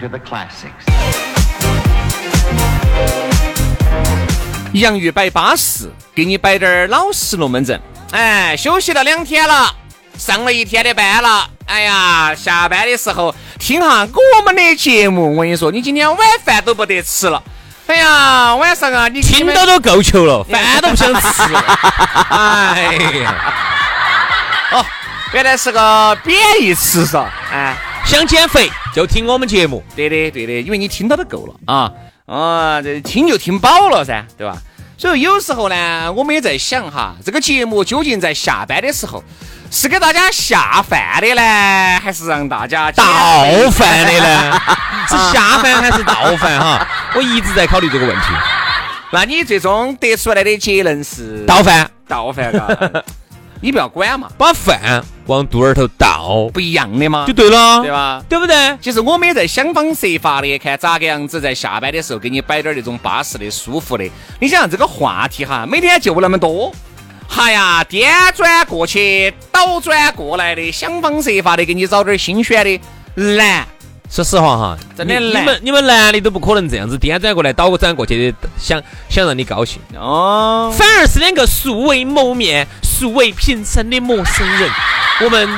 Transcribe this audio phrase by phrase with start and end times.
[0.00, 0.70] To return to the classics.
[4.72, 7.80] 洋芋摆巴适，给你摆点儿老实龙门阵。
[8.12, 9.74] 哎，休息了两天了，
[10.16, 11.48] 上了一天的班了。
[11.66, 17.42] 哎呀，下班的时候听哈我们的节目，我跟你说，你今天晚饭都不得吃了。
[17.86, 21.42] 哎呀，晚上啊，你听到都够球了，饭都不想吃。
[22.30, 23.34] 哎呀，
[24.72, 24.84] 哦，
[25.32, 27.24] 原来是个贬义词嗦。
[27.52, 29.82] 哎，想减肥 就听我们节目。
[29.94, 31.92] 对的，对的，因为你听到都够了啊
[32.26, 34.56] 啊，这听就听饱了噻，对吧？
[34.98, 39.24] 所以有时候呢，我们也在想哈，这个节目究竟在下班的时候
[39.70, 43.04] 是给大家下饭的呢，还是让大家倒
[43.70, 44.60] 饭的呢？
[45.08, 46.86] 是下饭还是倒饭哈？
[47.16, 48.26] 我一直在考虑这个问题。
[49.12, 52.68] 那你最终得出来的结论是倒饭，倒饭嘎，
[53.60, 58.22] 你不要管嘛，把饭往肚儿头倒，不一样的嘛，就对了，对吧？
[58.28, 58.76] 对不对？
[58.80, 64.10] 其实我们也在想方设法的，看咋个样子在下班的时候给你摆点那种巴适的、舒服的。
[64.40, 66.72] 你想这个话题哈，每天就那么多，
[67.28, 72.80] 哈呀，颠转过去、倒转过来的，想方设法的给你找点新鲜的，
[73.36, 73.66] 难。
[74.10, 84.68] 说实话哈，真的你们你们男的都不可能这样子颠转过来、倒转过去的，想想让你高兴，哦，反而是两个素未谋面、素未平生的陌生人，
[85.22, 85.48] 我们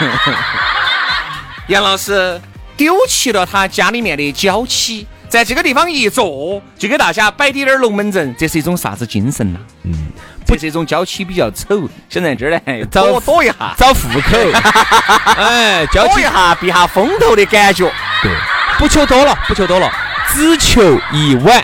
[1.68, 2.40] 杨老师
[2.76, 10.10] 丢弃了他家里面的娇妻，在这个地方一坐，就给大家摆点点龙门阵，这是一种啥子精神呐、嗯，
[10.46, 14.38] 这是一种娇妻比较丑，想在这儿呢 躲躲一下，找户口，
[15.36, 17.90] 哎，交起躲一下避下风头的感觉，
[18.22, 18.30] 对，
[18.78, 19.90] 不求多了，不求多了，
[20.32, 21.62] 只求一碗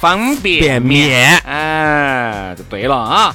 [0.00, 1.38] 方便便面。
[1.46, 3.34] 哎，就对了啊。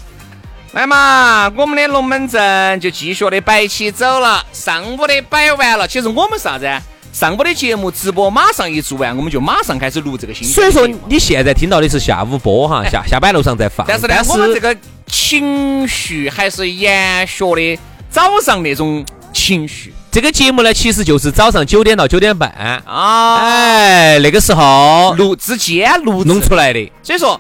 [0.74, 4.44] 来嘛，我们的龙门阵就继续的摆起走了。
[4.52, 6.68] 上午的摆完了，其实我们啥子？
[7.14, 10.48] 上午的节目直播马上一做完，我们就马上开始录这个新。
[10.48, 13.86] 所以说你现在听到的是下午播哈，下下班路上再放。
[13.88, 14.76] 但是呢，我们这个
[15.06, 17.80] 情绪还是延续的
[18.10, 22.50] 早上那种情绪这个节目呢，其实就是早上九点到九点半，
[22.84, 26.92] 啊，哎，那个时候录之间录弄出来的。
[27.04, 27.40] 所以说，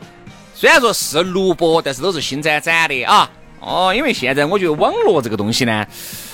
[0.53, 3.27] 虽然说是录播，但是都是新崭崭的啊。
[3.59, 5.83] 哦，因为现在我觉得网络这个东西呢，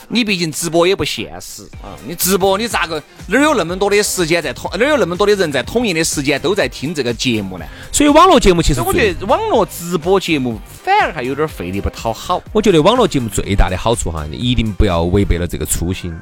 [0.09, 1.95] 你毕竟直播也不现实啊。
[2.05, 7.65] 你直播你咋个哪儿有那么多的时间在统，哪儿有那么多的人在统一的时间都在听这个节目呢？
[7.91, 12.41] 所以网络节目其实我觉得网络直播节目反而还有点费力不讨好。
[12.51, 16.13] 我觉得网络节目最大的好处哈，你一定不要违背了这个初心。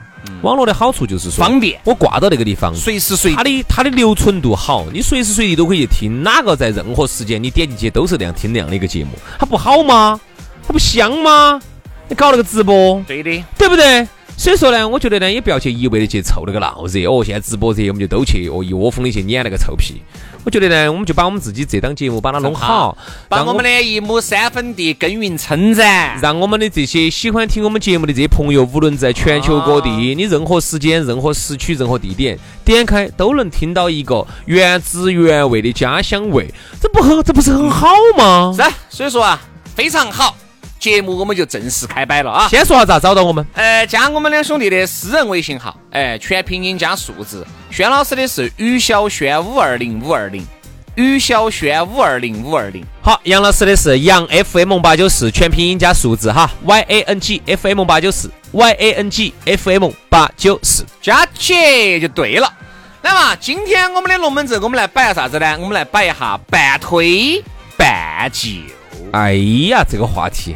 [0.41, 10.19] 网络的好处就是说方便我挂到那个地方，随时随地它的它的留存度好，你随时随地都可以听，哪个在任何时间你点进去都是那样听那样的一个节目，它不好吗？
[10.67, 11.61] 它不香吗？
[12.09, 14.07] 你搞了个直播，对的，对不对？
[14.37, 17.23] 所以说呢，我觉得呢，也不要去一味的去凑那个闹热哦。
[17.25, 20.01] 现在直播热，我们就都去哦，一窝蜂的去撵那个臭屁。
[20.43, 22.95] 我觉得呢，我们就把我们自己这档节目把它弄好，
[23.27, 26.17] 把我们的一亩三分地耕耘称赞。
[26.21, 36.47] 让我们的这些喜欢听我们节目的这些朋友，无论在全球各地，你任何时间、任何时区、任何地点，点开都能听到一个原汁原味的家乡味，
[36.79, 38.55] 这不很这不是很好吗？
[38.55, 38.63] 是，
[38.97, 39.41] 所以说啊，
[39.75, 40.37] 非常好。
[40.79, 42.47] 节目我们就正式开摆了啊！
[42.49, 43.45] 先说下咋找到我们？
[43.53, 47.45] 呃，加我们两兄弟的私人微信号，哎，全拼音加数字。
[47.69, 50.45] 轩老师的是于小轩五二零五二零，
[50.95, 52.85] 于小轩五二零五二零。
[53.01, 60.85] 好，杨老师的是杨 FM 八九四，全拼音加数字哈，Y A N G F M 八九四，Y A N G F M 八九四。
[61.01, 62.53] 加起就对了。
[63.01, 65.57] 那么今天我们的龙门阵，我们来摆下啥子呢？
[65.59, 67.43] 我们来摆一下半推
[67.77, 68.76] 半就。
[69.13, 69.33] 哎
[69.69, 70.55] 呀，这个话题，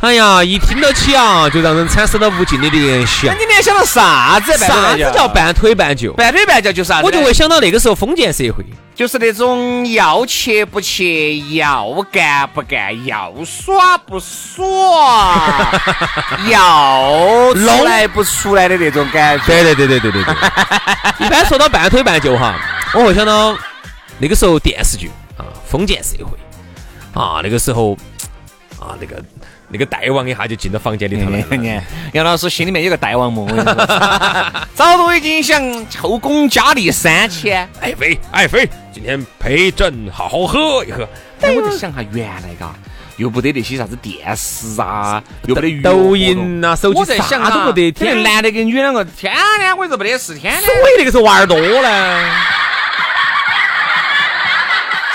[0.00, 3.34] 哎呀，一听到起啊，就让人产生了无尽的联想那。
[3.38, 4.56] 你联想到啥子？
[4.56, 6.12] 啥子叫半推半就？
[6.14, 6.72] 半推半就？
[6.72, 7.04] 就是啥子？
[7.04, 8.64] 我就会想到那个时候封建社会，
[8.94, 15.72] 就是那种要切不切，要干不干，要耍不耍，
[16.48, 19.46] 要出来不出来的那种感觉。
[19.46, 20.34] 对对对对对对对。
[21.26, 22.54] 一般说到半推半就哈，
[22.94, 23.56] 我会想到
[24.18, 26.38] 那个时候电视剧啊，封建社会
[27.18, 27.98] 啊，那个时候
[28.78, 29.20] 啊，那个
[29.68, 31.36] 那个大王一下就进到房间里头了。
[31.58, 31.80] 你，
[32.12, 33.44] 杨老师心里面有个大王梦，
[34.72, 35.60] 早都已经想
[36.00, 37.68] 后宫佳丽三千。
[37.80, 41.02] 爱妃，爱妃，今天陪朕好好喝一喝。
[41.40, 42.72] 哎，我在想哈，原来嘎，
[43.16, 52.30] 又不得那些啥子电视啊，又不得抖音呐、手机啥都不得，天天男的跟女两个天天我说没得事，天天所以那个时候娃儿多呢。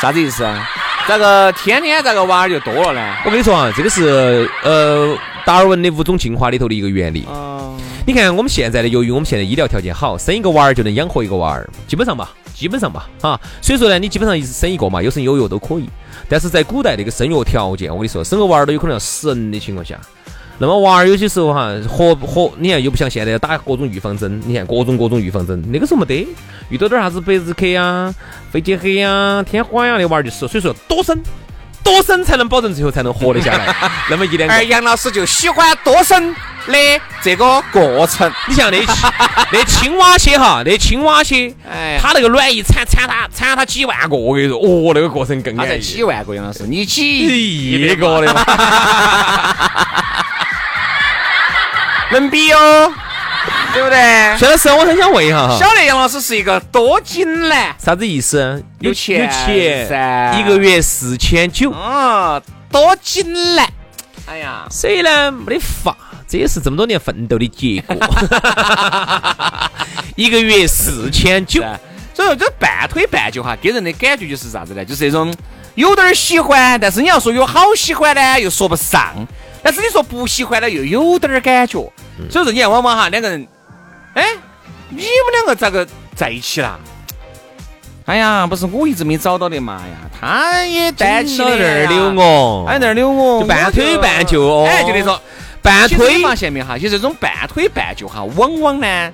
[0.01, 0.69] 啥子意思啊？
[1.07, 3.15] 咋个天天咋个娃儿就多了呢？
[3.25, 5.15] 我跟你说啊，这个是呃
[5.45, 7.25] 达尔文的物种进化里头的一个原理。
[7.29, 7.77] 嗯，
[8.07, 13.39] 你看我们现在的，由于我们现在医疗条件好，生一个娃儿就能养活一个娃儿，基本上吧，基本上吧，哈。
[13.61, 15.89] 所以说呢，你基本上一生一个嘛，有生有育都可以。
[16.29, 19.99] 但是在古代那个生育条件，我跟你说，生个娃儿都有可能要死人的情况下，
[20.59, 26.27] 那么娃儿有些时候哈，活活，你看又不像现在要打各种预防针，你看各种各种预防针，那个时候没得，
[26.69, 28.13] 遇到点啥子百日咳呀、
[28.51, 30.47] 肺结核呀、天花呀，那娃儿就死。
[30.47, 31.19] 所以说多生。
[31.83, 33.75] 多生才能保证最后才能活得下来，
[34.09, 34.53] 那么一两个。
[34.55, 36.33] 而杨老师就喜欢多生
[36.67, 38.31] 的这个过程。
[38.47, 38.77] 你像那
[39.51, 45.81] 那青蛙些哈，那青蛙些，哎它那个卵一产产它产它几万个，我跟你说，哦，那个过程更安逸。
[45.81, 48.45] 几万个杨老师，你几亿个的嘛，
[52.11, 52.93] 能比哦，
[53.73, 54.37] 对不对？
[54.37, 58.63] 孙老师，我很想问一下哈，晓得杨老师是一个多金男，啥子意思？
[58.79, 62.41] 有钱有钱噻一个月四千九，嗯，
[62.71, 63.67] 多金男。
[64.25, 65.97] 哎呀，所以呢没得法，
[66.27, 67.97] 这也是这么多年奋斗的结果。
[70.15, 71.61] 一个月四千九，
[72.13, 74.85] 所以说这半推半就哈，给人的感觉就是啥子呢？
[74.85, 75.33] 就是那种
[75.75, 79.25] 有点儿喜欢，但是你要说有好喜欢呢，又说不上；
[79.63, 81.73] 但是你说不喜欢呢，又有点儿感觉。
[82.29, 83.45] 所以说你看，往往哈两个人，
[84.13, 84.25] 哎，
[84.89, 86.79] 你们两个咋个在一起啦？
[88.05, 94.41] 哎呀，不是我一直没找到的嘛呀，他也单起那儿溜我，哎那儿溜我，就半推半就。
[94.41, 95.17] 哦哎，就那种。
[95.61, 96.21] 半推。
[96.21, 96.77] 发现没有哈？
[96.77, 99.13] 其实这种半推半就哈，往往呢，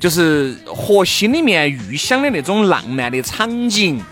[0.00, 4.02] 就是和心里面预想的那种浪漫的场景，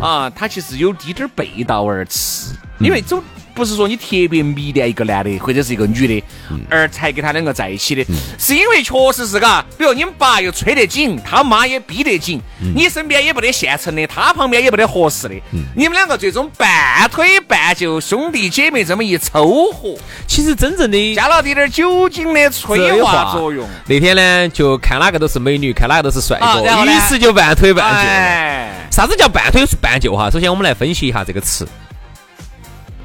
[0.00, 3.20] 啊，它其实有滴点儿背道而驰，因为总
[3.54, 6.24] 不是说你特别迷恋一个男的或者是一个女的，
[6.70, 8.04] 而才跟他两个在一起的，
[8.38, 12.40] 是因为确实是嘎，比如你们爸又催得紧，他妈也逼得紧，
[12.74, 15.34] 你身边也没得现成的，他旁边也没得合适的，
[15.74, 19.94] 你们两个最终半推半就，兄弟姐妹这么一凑合。
[20.26, 23.68] 其实真正的加了点点酒精的催化作用。
[23.86, 28.08] 那天呢，就看哪个都是美女，看哪个都是帅哥，于是就半推半就。
[28.08, 30.30] 哎，啥子叫半推半就哈？
[30.30, 31.68] 首先我们来分析一下这个词。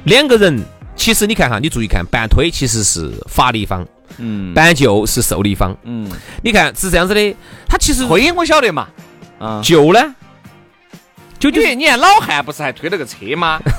[0.08, 0.64] 两个人，
[0.96, 5.76] 其实你看哈，你注意看，半推其实是发力方，嗯半就，是受力方。
[5.84, 6.10] 嗯，
[6.42, 7.36] 你看是这样子的，
[7.68, 8.88] 他其实推我晓得嘛，
[9.38, 10.14] 啊，就呢，
[11.38, 13.60] 就就因为你看老汉不是还推了个车吗？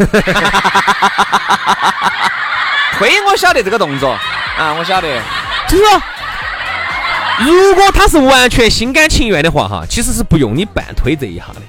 [2.97, 4.11] 推我晓得这个动作
[4.57, 5.21] 啊，我晓得。
[5.67, 6.01] 就是说，
[7.45, 11.61] 如果他是完全心甘情愿的话哈，其实是不用你半推这一下的。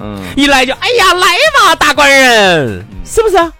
[0.00, 1.26] 嗯，一来就哎呀来
[1.58, 3.52] 嘛，大官人，是不是啊？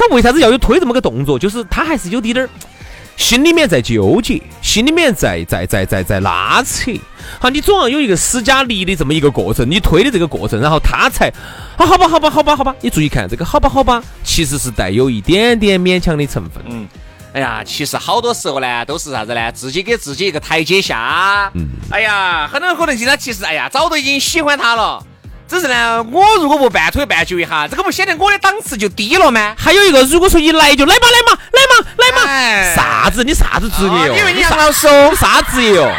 [0.00, 1.38] 他为啥子要有推这么个动作？
[1.38, 2.48] 就是他还是有滴点儿
[3.18, 6.90] 心里面在纠结，心里面在在在在在拉扯。
[7.38, 11.28] 好，你总要有一个施加力的这么一个过程，你推的这个过程，然后他才
[11.76, 12.74] 啊，好吧，好吧，好吧，好吧。
[12.80, 16.64] 你注意看这个，好吧，好吧，其实是带有一点点勉强的成分。
[16.66, 16.88] 嗯，
[17.34, 19.52] 哎呀，其实好多时候呢，都是啥子呢？
[19.52, 21.50] 自己给自己一个台阶下。
[21.52, 25.04] 嗯，哎呀，很多人可能性他其实哎呀，早都已经喜欢他了，
[25.50, 29.52] 只是呢，我如果不半推半就一下，这个不显得我的档次就低了吗？
[29.58, 33.24] 还有一个，如果说一来就来嘛，来嘛，来嘛，来嘛，哎啥子？
[33.24, 34.14] 你啥子职业哦？
[34.16, 35.92] 因为你杨啥老师哦你，啥职业哦？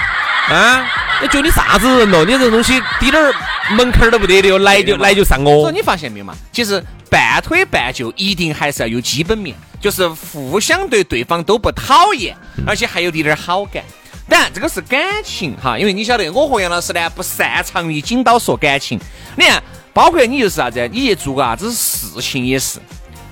[0.50, 0.88] 啊？
[1.22, 2.24] 你觉得你啥子人咯？
[2.24, 3.34] 你这东西滴点儿
[3.76, 5.62] 门槛儿都不得的哟，来就来就上哦。
[5.64, 6.34] 所以你发现没有嘛？
[6.54, 13.84] 其实半推半就一定还是要有基本面，就是互相对对方都不讨厌，而且还有滴点儿好感。
[14.32, 18.98] 当然，这个是感情哈，因为你晓得，我和杨老师呢不擅长于紧刀说感情。
[19.36, 19.62] 你看，
[19.92, 22.80] 包括你就是啥子，你去做个啥子事情也是，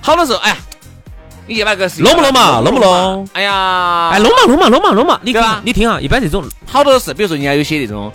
[0.02, 0.54] 好多时候，哎，
[1.46, 3.26] 你去把个事弄不弄嘛弄不弄？
[3.32, 5.18] 哎呀，哎，弄嘛弄嘛弄嘛弄嘛！
[5.22, 8.12] 你听你听啊，一般这种好多事，比如说人家有些那种，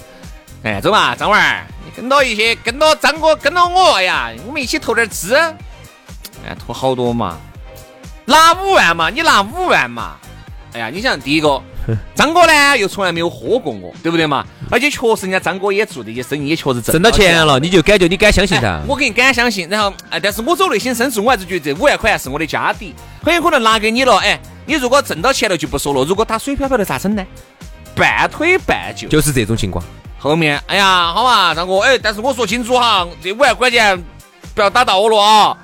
[0.61, 5.35] 哎，走嘛，张文儿，你跟到一些，跟到张哥，跟到我，哎呀，我们一起投点资。
[5.35, 7.39] 哎，投好多嘛，
[8.25, 10.17] 拿五万嘛，你拿五万嘛。
[10.75, 11.61] 哎呀，你想第一个，
[12.13, 14.45] 张哥呢又从来没有喝过我，对不对嘛？
[14.69, 18.81] 而且确实人家张哥也做这些生意，也确实挣挣到钱了，你就感觉你敢相信他哎。
[18.85, 24.17] 我给你敢相信，然后哎，但是我走内心深处，我还是觉得这五万块钱是我的家底，很有可能拿给你了。
[24.17, 27.25] 哎，你如果挣到钱了就不说了，如果打水漂漂的咋整呢？
[27.95, 29.07] 半推半就。
[29.07, 29.81] 就是这种情况。
[30.19, 33.97] 后面，哎呀，好嘛，张哥，哎，但是我说清楚哈，这五万块钱
[34.53, 35.57] 不要打到我了啊。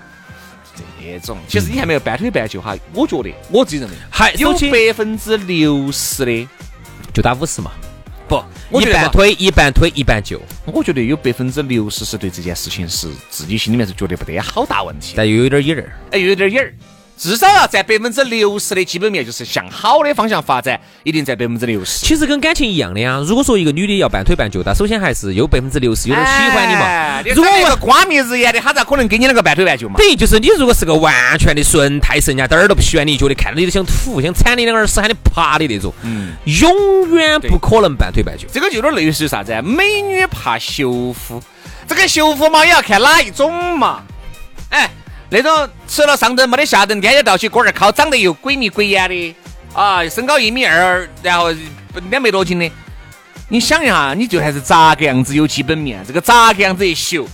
[1.01, 6.48] 这种，其实你还没有半推半就哈，我觉得我自己认为还有百分之六十的
[7.13, 7.72] 就打五十嘛，
[8.27, 15.91] 不，我一半推一半推一半就，我觉得有百分之六十是对这件事情是自己心里面是觉得不得好大问题，但又有点瘾儿。
[16.12, 16.74] 哎，又有点瘾儿。
[17.21, 22.03] 至少要占百分之六十的基本面，就是向好的方向发展，一定占百分之六十。
[22.03, 23.23] 其实跟感情一样的呀。
[23.23, 26.81] 如果说一个女的要半推半就，她首先还是有百分之六十有点喜欢你嘛。
[26.81, 29.99] 哎如果一个光明日眼的，她咋可能给你那个半推半就嘛？
[29.99, 38.47] 等于就是你如果是个完全的纯太神，人家点儿都不喜欢你，觉得看到你都想吐，想铲你两耳屎喊你爬的那种，嗯永远不可能半推半就。
[38.51, 39.61] 这个就有点类似于啥子啊？
[39.61, 41.39] 美女怕修夫，
[41.87, 44.01] 这个修夫嘛也要看哪一种嘛。
[44.69, 44.89] 哎，
[45.33, 49.35] 那种吃了上顿没得下顿，天天到起锅儿烤，长得又鬼迷鬼眼的
[49.73, 51.50] 啊，身高一米二，然后
[52.09, 52.69] 两百多斤的，
[53.47, 56.03] 你想一下，你就还是咋个样子有基本面？
[56.05, 57.25] 这个咋个样子一修？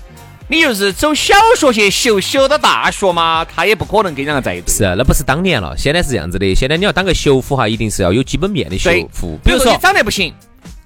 [0.48, 4.72] 你就是走小学去修，修到大学嘛，他也不可能跟人家在一堆。
[4.72, 6.54] 是啊，那不是当年了，现在是这样子的。
[6.54, 10.32] 现在你要当个修复哈，一定是要有基本面的修复，比如说你，长得不行，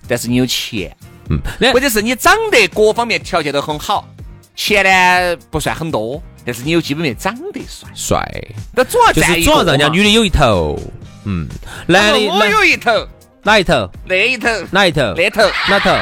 [0.08, 0.96] 但是你有钱。
[1.30, 1.40] 嗯，
[1.74, 4.08] 或者是你长得各方面条件都很好，
[4.56, 8.44] 钱呢不算很多，但是你有基本面，长得帅，帅，
[8.76, 10.10] 那主要就是主要让人家女的。
[10.10, 10.80] 有一头，
[11.26, 11.48] 嗯，
[11.88, 13.08] 男的我男有一头，
[13.44, 13.90] 哪一头？
[14.06, 15.14] 那一头，哪一头？
[15.16, 15.92] 那头，哪头？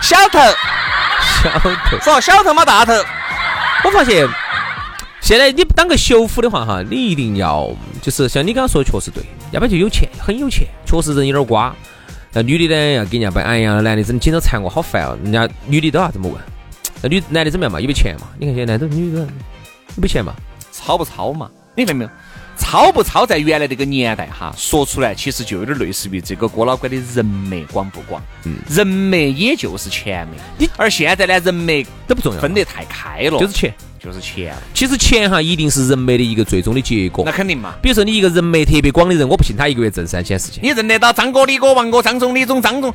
[0.00, 0.38] 小头，
[1.42, 1.70] 小头。
[2.00, 2.92] 说小头嘛大头，
[3.84, 4.26] 我发现
[5.20, 11.74] 现在你当个修妇的话哈，你一定要就是像你刚刚说的，确实对，要不然就有钱，很有钱，确实人有点瓜。
[12.32, 15.18] 那女的呢，要给人家摆，哎呀，男的真的经常缠我，好烦哦。
[15.22, 16.40] 人家女的都要这么问，
[17.02, 17.80] 那女男的怎么样嘛？
[17.80, 18.28] 有没有钱嘛？
[18.38, 19.26] 你看现在男都女的有
[20.00, 20.34] 没钱嘛？
[20.72, 21.50] 超不超嘛？
[21.74, 22.10] 你发现没有？
[22.58, 28.20] 超不超，在原来那个年代哈，说出来其实就有点类似于这个郭老倌的人脉广不广？
[28.44, 30.34] 嗯，人脉也就是钱脉。
[30.58, 33.72] 你而现在呢，人脉都不重要，分得太开了，就是钱。
[34.00, 34.54] 就是钱。
[34.74, 37.32] 其实钱哈，一定是人脉的一个最终的结果那。
[37.32, 37.74] 肯定嘛。
[37.82, 40.62] 比如说你一个人脉特别广的人，我不信他一个月挣三千四千。
[40.64, 42.92] 你认得到张哥、李哥、王哥、张总、李总、张总，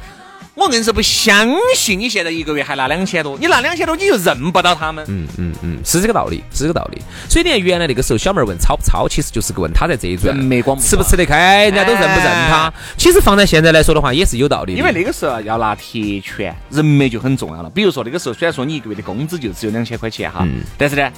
[0.55, 5.03] 我硬是不相信你现在一个月还拿两千多，你拿两千多你就认不到他们。
[5.07, 7.01] 嗯嗯嗯，是这个道理，是这个道理。
[7.27, 10.31] 所以你看，原来那个时候小妹儿问超不超，其实就是个问他在这一转
[10.79, 12.73] 吃不吃得开，人家都认不认他哎。
[12.97, 14.77] 其实放在现在来说的话，也是有道理的。
[14.79, 17.69] 因为那个时候要拿铁拳，人脉就很重要了。
[17.71, 21.11] 比如说那个时候，虽然说你一个月的工资就只有两千块钱哈，嗯但是呢，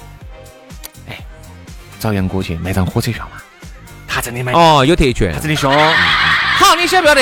[1.09, 1.19] 哎，
[1.99, 3.41] 找杨哥去买张火车票嘛，
[4.07, 5.69] 他真的买，哦，有特权他，真的凶。
[5.69, 7.21] 好，你晓不晓得？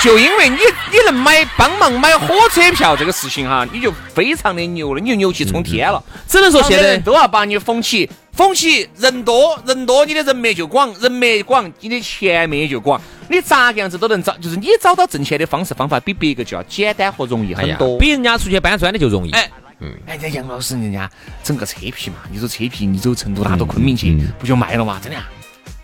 [0.00, 6.02] 就因为你你能买帮忙买火车票这个事情哈，你就非常的牛了，你就牛气冲天了。
[6.28, 13.00] 只能说现在人都要把你捧起，捧起人多人多，你的人脉就广，人脉广，你的钱脉也就广。
[13.28, 17.98] 你咋个样子都能找，就是你找到挣钱的方式方法，比别个就要简单和容易很多。
[17.98, 19.32] 比人家出去搬砖的就容易。
[19.32, 19.50] 哎，
[19.80, 21.10] 嗯，哎，人家杨老师人家
[21.42, 25.00] 整个车皮嘛，你说车皮，你走成都拿到昆明去，不就卖了嘛？
[25.02, 25.28] 真的啊，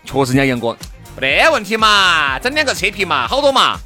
[0.05, 0.75] 确实人家杨哥
[1.19, 3.77] 没得问题嘛，整两个车皮嘛，好多嘛。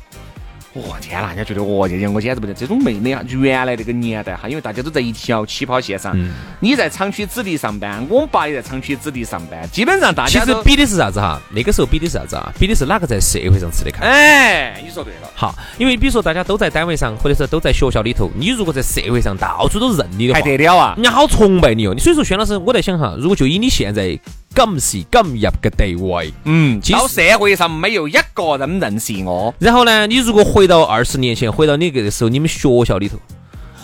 [0.79, 6.17] 我、天啦，人家觉得我这杨哥简直不得，这种妹妹啊，原来那个年代哈，因为大家都在一条起跑线上，
[6.59, 11.41] 你在厂区子弟上班，我们爸也在厂区子弟上班，基本上大家，其实比的是啥子哈？
[11.51, 12.53] 那个时候比的是啥子啊？
[12.59, 14.05] 比的是哪个在社会上吃得开。
[14.05, 20.93] 哎，你说对了，好，因为比如说大家都在单位上，或者是都在学校里头，你如果在社会上到处都认你的话还，得了啊？
[20.95, 21.93] 人家好崇拜你哦。
[21.93, 24.17] 你所以说，轩老师，我在想哈，如果就以你现在
[24.59, 33.17] 咁是咁入嘅地位，嗯，到社会上没有一个人认识我，然后呢，你如果回到二十年前，回到那个时候，你们学校里头，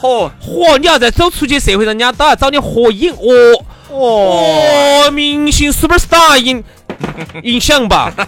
[0.01, 3.63] 嚯嚯，你要再走出去社会上，人家都要找你合影哦。
[3.89, 6.61] 哦，明星 superstar 影
[7.43, 8.11] 影响吧？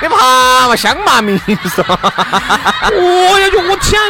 [0.00, 0.74] 你怕嘛？
[0.74, 1.38] 香嘛明
[1.68, 4.00] 说，哦呀，就我天，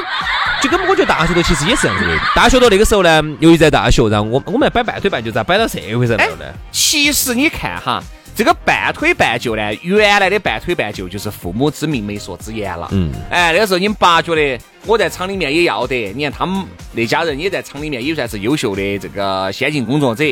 [0.64, 2.18] 就跟我觉得大学头其实也是这样子的。
[2.35, 6.44] 大学头那个时候呢，由于在大学，然后我我们摆半推半就咋摆到社会上来了呢？
[6.73, 8.02] 其实你看哈，
[8.35, 12.88] 这个半推半就呢，原来的半推半就就是父母之命，媒妁之言了。
[12.92, 20.25] 嗯，哎，那个时候你们爸觉得我在厂里面也要得，你看他们那家人也在厂里面也算是优秀的这个先进工作者，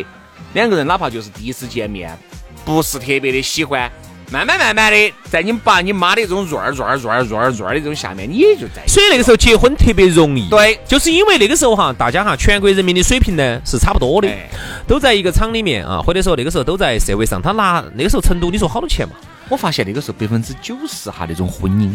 [0.55, 2.17] 两个人哪怕就是第一次见面，
[2.65, 3.91] 不是特别的喜欢，
[4.33, 8.83] 慢慢慢慢的，在你爸你妈的这种润儿润儿润儿润儿润儿的这种下面，你也就在。
[8.87, 10.49] 所以那个时候结婚特别容易。
[10.49, 14.49] 对就是因为那个时候哈，大家哈，全国人民的水平呢是差不多的哎，
[14.89, 19.15] 都在一个厂里面啊，或者说那个时候都在社会上，他拿那个时候成都，你说好多钱嘛？
[19.49, 21.91] 我发现那个时候百分之九十哈那种婚姻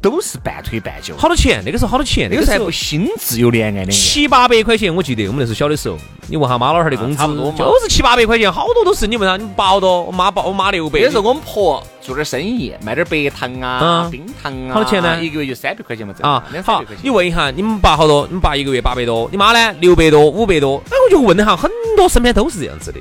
[0.00, 1.62] 都是半推半就，好多钱？
[1.64, 2.28] 那个时候好多钱？
[2.30, 3.92] 那个时候还不新自由恋爱的。
[3.92, 5.96] 七八百块钱，我记得我们那时候小的时候，
[6.26, 10.98] 你问下妈老汉儿的工资，啊差不多就是七八百块钱，好多都是你问他，你八好多，我妈八我妈六百。
[11.00, 17.04] 那时候我们婆做点生意，卖点白糖啊、嗯冰糖啊，好多钱呢一个月就三百块钱嘛，啊两，三好百块，钱。
[17.04, 18.26] 你问一下，你们爸好多？
[18.26, 20.82] 你们爸一个月八百多，你妈呢六百多、五百多？
[20.86, 22.98] 哎，我就问了哈，很多身边都是这样子的。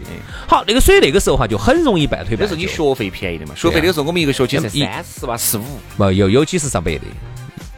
[0.47, 2.43] 好，那个所以那个时候哈，就很容易半推半就。
[2.43, 5.63] 那时候你学费便宜的嘛，学费那个时候我们一个学期才一三十吧，十五。
[5.97, 7.01] 没有有几十上百的，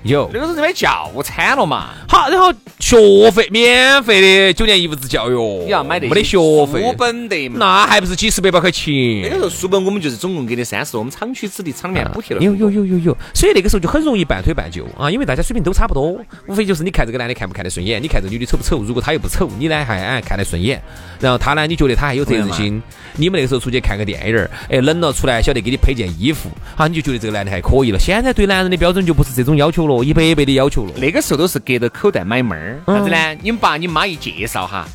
[0.04, 0.40] 有那。
[0.40, 7.58] 个时候在买教餐了嘛，好，然后学费免费的九年义务制教育，你要买的没得学费书费，本的嘛。
[7.58, 8.94] 那还不是几十百把块钱
[9.24, 9.38] 那个？
[9.38, 12.42] 时候书本我们就是总共给的三十，我们厂区子弟厂里面补贴了。
[12.44, 20.80] 有有有有有，所以那个时候就很容易半推半就啊，因为大家水平都差不多，无非就是你看这个男的看不看得顺眼，你看这个女的丑不丑，如果她又不丑，你呢还哎看得顺眼，
[21.20, 22.80] 然后他呢你觉得他还有责任心，
[23.16, 27.98] 你们那个时候出去看个电影儿，哎冷了出来晓得给你配件衣服，好你就觉得这个男的还可以了。
[27.98, 30.92] 现在对男人的标准就不是这种要求了，一百倍的要求了。
[30.98, 32.98] 那个时候都是隔着口袋买妹儿，嗯。
[32.98, 33.38] 啥子呢？
[33.42, 34.86] 你们爸你妈一介绍哈，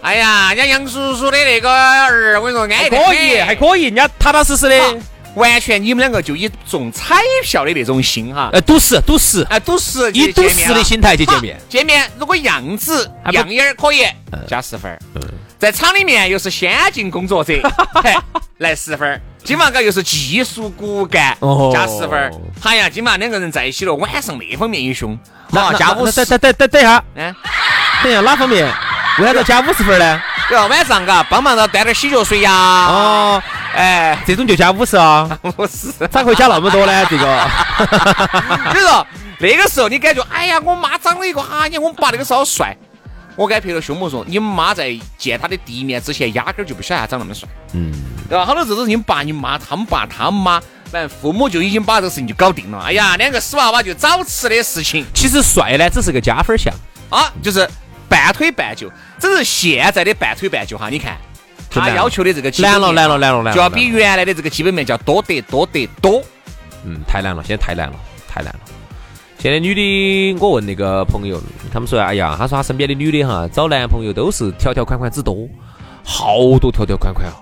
[0.00, 4.80] 哎呀，人家杨叔叔的那个儿，我跟你说，安逸可以，还可以，人家踏踏实实的，
[5.34, 11.60] 完全你们两个就以中彩票的那种心哈，呃，赌石赌石，哎，赌石以赌石的心态去见面。
[11.68, 14.06] 见面如果样子样样眼儿可以，
[14.48, 14.98] 加十分儿。
[15.58, 17.52] 在厂里面又是先进工作者，
[18.02, 18.14] 嘿
[18.56, 19.20] 来十分儿。
[19.44, 22.30] 今晚个又是技术骨干，哦加十分儿。
[22.62, 25.18] 哎呀，今晚两个人在一起了，晚上那方面也凶，
[25.50, 26.38] 那好加五十等。
[26.38, 27.34] 等等等一下，嗯，
[28.04, 28.64] 等一下哪方面？
[29.18, 30.20] 为啥子要加五十分呢？
[30.48, 30.66] 对吧？
[30.68, 32.52] 晚上嘎，帮忙到端点洗脚水呀。
[32.52, 33.42] 哦，
[33.74, 35.28] 哎，这种就加五十啊？
[35.58, 35.90] 五十。
[36.08, 37.04] 咋会加那么多呢？
[37.10, 37.48] 这个
[38.72, 39.06] 你说
[39.40, 42.76] 那个时候你感觉，哎呀，我妈长了一个，哎呀，我们爸那个时候好帅。
[43.36, 47.92] 我敢拍着胸脯说，你们妈在见他的第一面之前，压根儿就不晓得他长那么帅，嗯，
[48.28, 48.44] 对吧？
[48.44, 52.78] 好多时候都是你们爸、你妈、他们爸、他们妈，反正父母就已经把这个事情就搞定了。
[52.80, 56.74] 哎呀，两个死娃娃就早吃的事情其实帅呢只是个加分项，
[57.08, 57.68] 啊，就是
[58.08, 58.90] 半推半就。
[59.18, 61.16] 只是现在的半推半就哈，你看
[61.70, 66.22] 他要求的这个基本难了难了难了难了，就要比原来的这个基本面叫多得多得多。
[66.84, 67.94] 嗯太难了，现在太难了，
[68.28, 68.60] 太难了。
[69.42, 71.36] 现在女的，我问那个朋友，
[71.72, 75.48] 他们说，哎呀，他说他身边的女的哈，找男朋友都是条条款款之多，
[76.04, 77.34] 好多条条款款哦。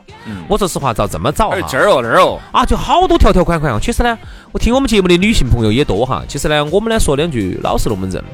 [0.49, 3.79] 我说实话，照这么找哈，而这儿哦那儿哦，啊，就好多条条款款哦。
[3.79, 4.19] 其实呢，
[4.51, 6.25] 我听我们节目的女性朋友也多哈。
[6.27, 8.25] 其实呢，我们呢说两句老实龙门阵。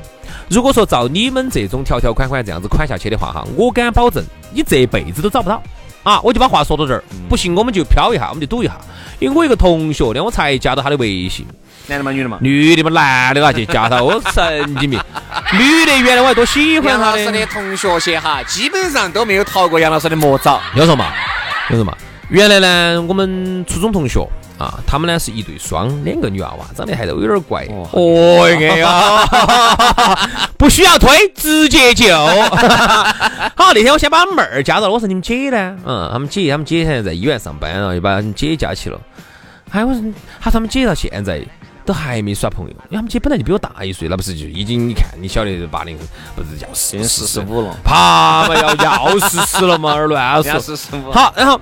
[0.48, 5.60] 如果说照你们这种条条款款这样子款下去的话哈，我敢保证你这辈子都找不到。
[6.06, 8.78] 啊，我就把话说到这儿，不信我们就飘一下，我们就赌一下。
[9.18, 11.44] 因为我一个同学呢，我才加到他的微信，
[11.88, 12.12] 男的嘛？
[12.12, 12.38] 女的嘛？
[12.40, 15.00] 女的嘛，男的啊去加他，我神经病。
[15.52, 20.60] 女的原来我还多喜欢他杨老师的同学些哈，基本上都没有逃过杨老师的魔爪。
[20.76, 21.06] 要说嘛？
[21.70, 21.92] 要说嘛？
[22.28, 24.24] 原来呢，我们初中同学
[24.58, 27.66] 啊，他们呢是一对双，两个女娃娃，长得还都有点怪。
[27.92, 29.26] 哦，哎呀，
[30.56, 32.06] 不需要推，直接就。
[33.54, 35.76] 好，那天我先把妹儿加到了，我说你们姐呢？
[35.84, 38.98] 嗯，他们姐，他们姐现在在医院上班了，又把他们姐加起了。
[39.70, 40.02] 哎，我说，
[40.40, 41.44] 他说他们姐到现在
[41.84, 50.58] 都还没耍朋友，因为他们姐本来就比我大一岁，那不是就已经你看你晓得八零后，不是要四四十五了，啪嘛要要四十了嘛，儿乱说。
[50.58, 51.12] 四十五。
[51.12, 51.60] 好，然后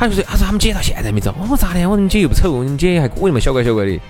[0.00, 1.80] 他就说，他说他们姐到现在没找，我说咋的？
[1.86, 4.00] 我说你姐又不丑，你们姐还可以嘛，小乖小乖的。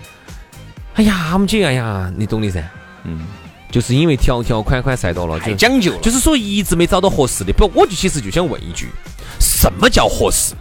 [0.95, 2.63] 哎呀，他们姐，哎呀，你懂的噻，
[3.03, 3.27] 嗯，
[3.73, 5.99] 就是因为条条款款晒到了，就太讲究了。
[5.99, 7.53] 就是说一直没找到合适的。
[7.53, 8.87] 不，我就其实就想问一句，
[9.41, 10.61] 什么叫合适的？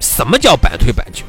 [0.00, 1.24] 什么叫半推半就？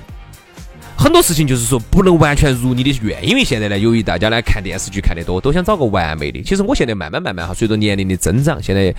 [1.02, 6.44] 很多事情就是说不能完全如你的愿，因为现在呢，由于大家呢看电视剧看得多，都想找个完美的。
[6.44, 8.94] 其实我现在慢慢慢慢哈，随着年龄的增长，现在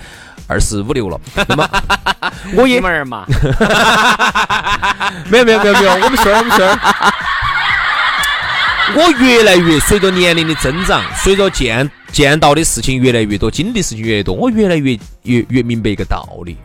[0.45, 1.65] 二十五六了，那么
[2.57, 3.25] 我也你们儿嘛，
[5.31, 6.77] 没有没有没有没有，我们孙儿我们孙儿。
[8.97, 16.57] 我越来越随着年龄的增长，随着见见到的事情越来越多，经历的事情越来越多，我越来越越越明白一个道理：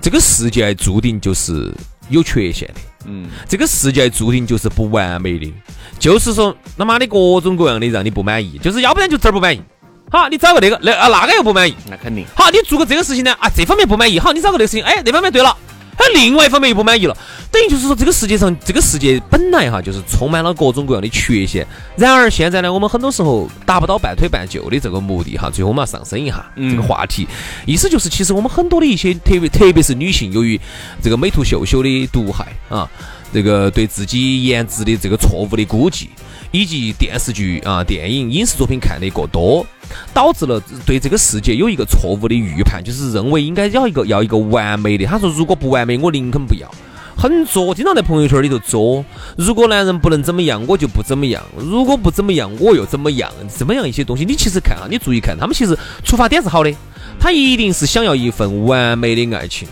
[0.00, 1.72] 这个世界注定就是
[2.10, 5.52] 有缺陷的，嗯，这个世界注定就是不完美的，
[5.98, 9.62] 就是说他妈的各种各样的让你不满意，就是要不然就这儿不满意，
[10.10, 12.26] 好，你找个那个那啊那个又不满意，那肯定。
[12.34, 15.56] 好，你做个这个事情呢，啊，这方面不满意，好，你找个这个事情，哎，那方面对了，
[16.00, 17.14] 哎，另外一方面又不满意了，
[17.52, 21.66] 等于就是说，这个世界上，这个世界本来哈就是充满了各种各样的缺陷。
[21.94, 25.50] 然而现在呢，我们很多时候达不到半推半就的这个目的哈。
[25.50, 27.28] 最后我们要上升一下这个话题，
[27.66, 30.58] 意思就是，其实我们很多的一些特别特别是女性，由于
[31.02, 32.88] 这个美图秀秀的毒害啊，
[33.32, 36.10] 这个对自己颜值的这个错误的估计，
[36.50, 39.64] 以及电视剧啊、电影、影视作品看的过多，
[40.12, 45.04] 导致了对这个世界有一个错误的预判，就是认为应该要一个要一个完美的。
[45.06, 46.68] 他说，如果不完美，我宁肯不要。
[47.16, 49.04] 很作，经常在朋友圈里头作。
[49.36, 53.30] 如果男人不能怎么样，我就不怎么样；如果不怎么样，我又怎么样？
[53.46, 56.74] 怎么样一些东西，你其实看啊，你注意看，他们其实出发点是好的，
[57.18, 59.68] 他一定是想要一份完美的爱情，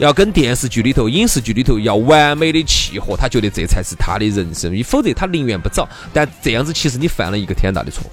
[0.00, 5.86] 要跟电视剧里头、影视剧里头要完美的契合，他觉得这才是他的人生，否则他宁愿不找。
[6.10, 8.10] 但这样子其实你犯了一个天大的错。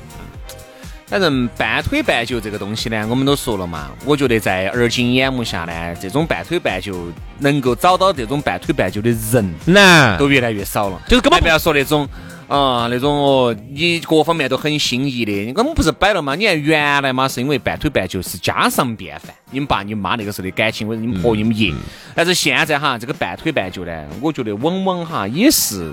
[1.06, 3.90] 反正半推半就这个东西呢，我们都说了嘛。
[4.04, 11.02] 我觉得在而今眼目下呢，这种半推半就能够找到这种半推半就的人难，都越来越少了。
[11.08, 12.06] 就是根本不要说那种
[12.48, 16.34] 啊，那种哦，你各方面都很心仪的，我们不是摆了吗？
[16.36, 21.74] 你看原来嘛，是因为半推半就是家常便饭，你们爸你们妈那个时候的感情，或者你们婆你们爷。
[22.16, 25.92] 但是现在哈，这个半推半就呢，我觉得往往哈也是。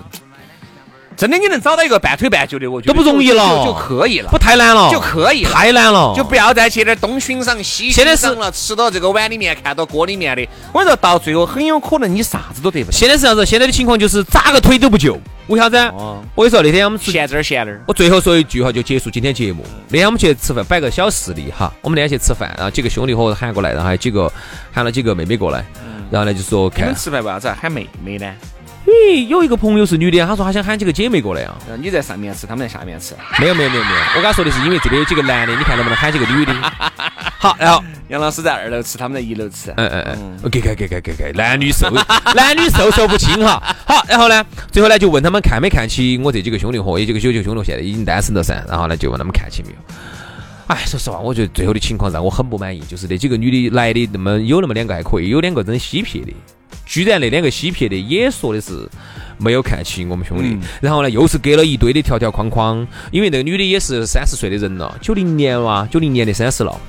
[1.17, 13.47] 真的，你能找到一个半推半就的，我觉得都不容易了，就可以了，不太难了，就可以，太难了，就不要再去点东欣赏西欣赏了，吃到这个碗里面，看到锅里面的，我跟你说到最后很有可能你啥子都得不现在是啥子？
[13.47, 15.77] 现在的情况就是咋个推都不救，为啥子？
[16.35, 19.65] 我跟你说，那天我们闲这儿闲那儿，我最后说一句哈就结束今天节目。
[19.89, 24.31] 那天我们去吃饭，摆个小事例哈，我们那天去吃饭，然后几个兄弟伙喊过来，然后还有几个
[24.73, 25.65] 喊了几个妹妹过来，
[26.11, 26.95] 然后呢就说看。
[26.95, 28.33] 吃饭为啥子喊妹妹呢？
[28.87, 31.57] 咦，有一个朋友是女的，她说她想喊几个姐妹过来啊。
[31.81, 33.15] 你在上面吃，他们在下面吃。
[33.41, 36.53] 没有没有没有没有，我跟她说的是因为这边有几个男的，你看能不能喊几个女的。
[37.41, 39.73] 好，然后杨老师在二楼吃，他们在一楼吃。
[39.77, 41.91] 嗯嗯嗯，给给给给给给，男女授
[42.35, 43.63] 男女授受不亲哈。
[43.87, 48.63] 好，然后呢，最后呢就问他们看没看起我这几个兄弟伙，有几个九九兄弟现在已经单身了噻。
[48.69, 49.77] 然后呢就问他们看起没有。
[50.67, 56.33] 哎，说实话，我觉得最后的情况让我很不满意，就是那几个女的来的那么有那么两个还可以，有两个真嬉皮的。
[56.95, 58.89] 居然那两个嬉皮的也说的是
[59.37, 66.81] 没有看起我们兄弟，然后呢又是给了一堆的条条框框，因为那个女的也是三十岁的人了，九零年哇，九零年的三十了，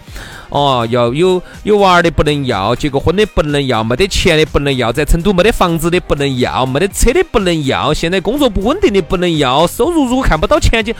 [0.49, 10.93] 哦，要有有娃儿的不能要，结过婚的不能要，没得钱的不能要，在成都没得房子的不能要，没得车的不能要，现在工作不稳定的不能要，收入如果看不到前景，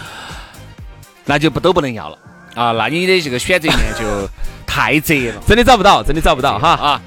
[1.26, 2.18] 那就不都不能要了。
[2.56, 4.28] 啊，那你的这个选择面就
[4.65, 6.70] 太窄了， 真的找不到，真的找不到哈。
[6.70, 7.02] 啊。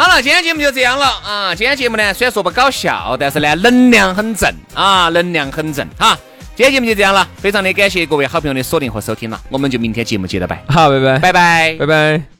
[0.00, 1.54] 好了，今天节目就这样了啊！
[1.54, 6.18] 今天节目呢，虽然说不搞笑，但是呢，能量很正啊，能量很正哈。
[6.56, 10.64] 今天节目就这样了，非常的感谢各位好朋友的锁定和收听了，我们就明天节目接着拜。
[10.68, 12.39] 好，拜拜，拜拜，拜拜。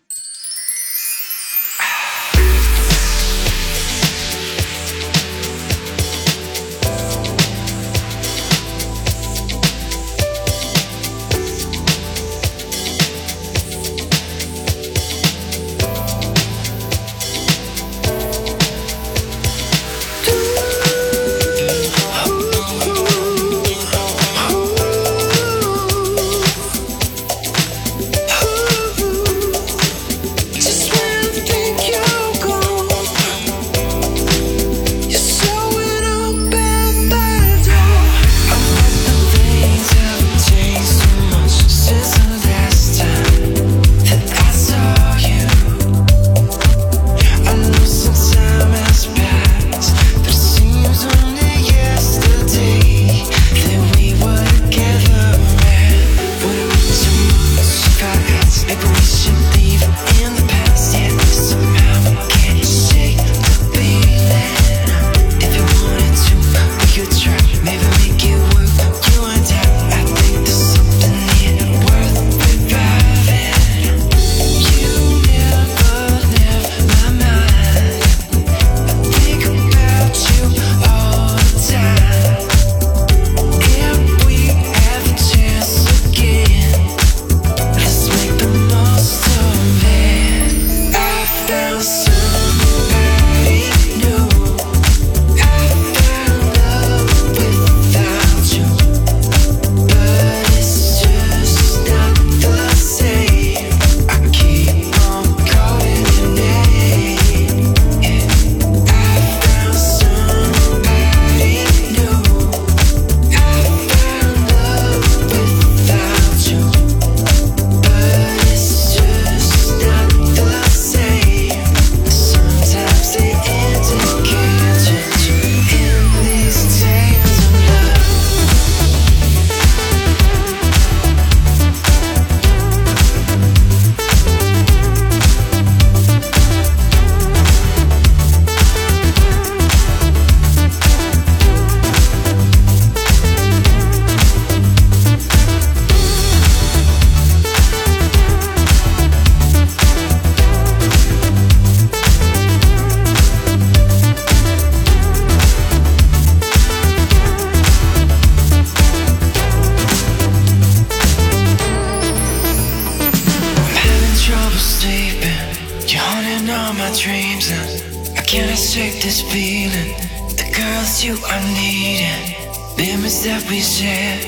[168.30, 169.92] Can't shake this feeling.
[170.36, 172.36] The girls you are needing,
[172.76, 174.20] The memories that we share,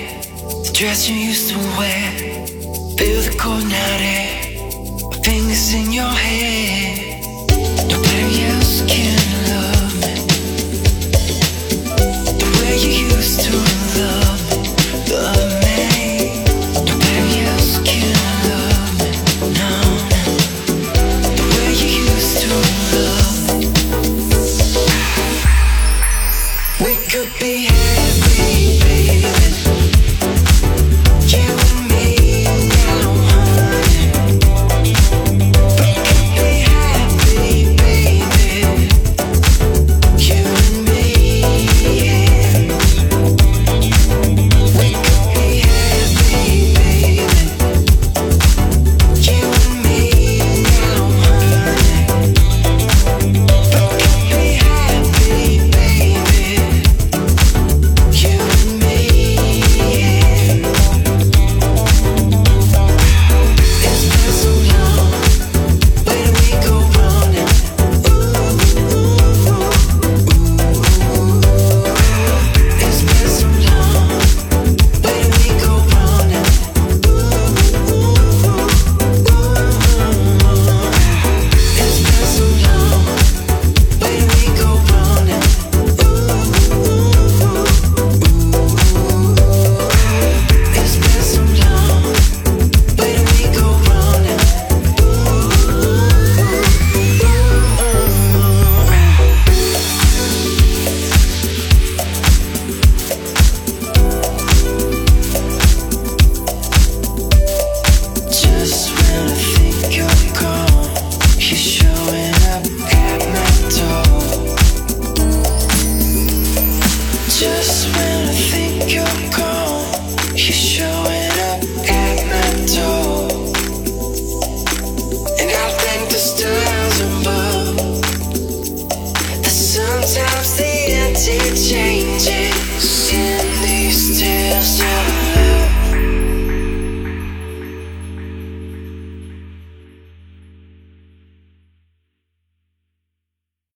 [0.64, 2.10] the dress you used to wear.
[2.98, 4.58] Feel the cold night air,
[5.08, 6.98] my fingers in your hair.
[7.86, 9.14] Nobody else can
[9.46, 10.14] love me
[12.40, 13.71] the way you used to.